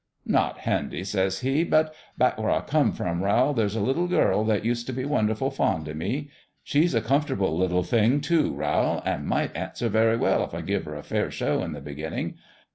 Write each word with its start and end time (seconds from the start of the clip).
"'Not 0.25 0.61
handy,' 0.61 1.03
says 1.03 1.41
he;' 1.41 1.63
but 1.63 1.93
back 2.17 2.39
where 2.39 2.49
I 2.49 2.61
come 2.61 2.91
from, 2.91 3.21
Rowl, 3.23 3.53
there's 3.53 3.75
a 3.75 3.79
little 3.79 4.07
girl 4.07 4.43
that 4.45 4.65
used 4.65 4.87
t' 4.87 4.93
be 4.93 5.05
wonderful 5.05 5.51
fond 5.51 5.87
o' 5.87 5.93
me. 5.93 6.31
She's 6.63 6.95
a 6.95 7.01
comfortable 7.01 7.55
little 7.55 7.83
thing, 7.83 8.19
too, 8.19 8.51
Rowl, 8.51 9.03
an' 9.05 9.27
might 9.27 9.55
answer 9.55 9.89
very 9.89 10.17
well, 10.17 10.43
if 10.43 10.55
I 10.55 10.61
give 10.61 10.85
her 10.85 10.95
a 10.95 11.03
fair 11.03 11.29
show 11.29 11.61
in 11.61 11.73
the 11.73 11.81
beginning. 11.81 12.37